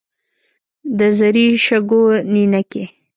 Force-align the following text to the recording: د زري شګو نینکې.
د 0.97 0.99
زري 1.17 1.47
شګو 1.65 2.03
نینکې. 2.33 2.83